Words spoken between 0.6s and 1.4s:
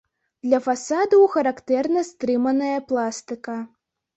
фасадаў